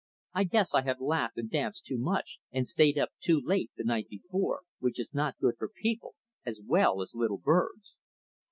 I 0.33 0.45
guess 0.45 0.73
I 0.73 0.81
had 0.81 0.99
laughed 0.99 1.37
and 1.37 1.47
danced 1.47 1.85
too 1.85 1.99
much, 1.99 2.39
and 2.51 2.67
stayed 2.67 2.97
up 2.97 3.09
too 3.19 3.39
late 3.39 3.69
the 3.77 3.83
night 3.83 4.07
before, 4.09 4.61
which 4.79 4.99
is 4.99 5.13
not 5.13 5.37
good 5.37 5.53
for 5.59 5.69
people 5.69 6.15
as 6.43 6.59
well 6.59 7.01
as 7.03 7.13
little 7.13 7.37
birds. 7.37 7.95